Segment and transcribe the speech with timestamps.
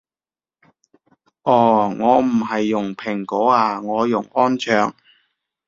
[1.43, 4.95] 哦我唔係用蘋果啊我用安卓